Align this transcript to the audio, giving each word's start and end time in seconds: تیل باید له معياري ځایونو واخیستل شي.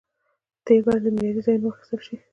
تیل 0.65 0.81
باید 0.85 1.01
له 1.03 1.09
معياري 1.15 1.41
ځایونو 1.45 1.65
واخیستل 1.67 1.99
شي. 2.07 2.15